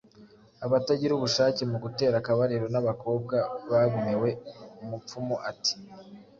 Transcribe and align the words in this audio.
Abatagira 0.65 1.11
ubushake 1.15 1.61
mu 1.71 1.77
gutera 1.83 2.15
akabariro 2.21 2.65
n’abakobwa 2.73 3.35
bagumiwe, 3.69 4.29
umupfumu 4.81 5.35
ati 5.49 5.73